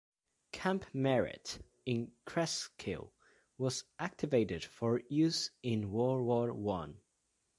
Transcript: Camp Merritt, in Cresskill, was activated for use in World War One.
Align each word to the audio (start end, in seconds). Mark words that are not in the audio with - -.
Camp 0.51 0.85
Merritt, 0.93 1.59
in 1.85 2.11
Cresskill, 2.25 3.11
was 3.59 3.83
activated 3.99 4.63
for 4.65 5.03
use 5.09 5.51
in 5.61 5.91
World 5.91 6.23
War 6.23 6.51
One. 6.55 7.01